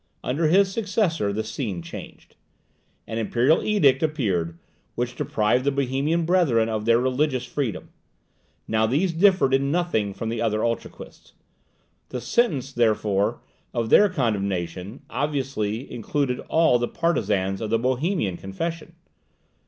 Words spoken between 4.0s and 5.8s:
appeared, which deprived the